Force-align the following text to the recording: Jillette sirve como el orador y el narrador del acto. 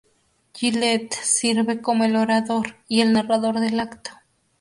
Jillette 0.55 1.13
sirve 1.13 1.79
como 1.79 2.05
el 2.05 2.15
orador 2.15 2.75
y 2.87 3.01
el 3.01 3.13
narrador 3.13 3.59
del 3.59 3.79
acto. 3.79 4.09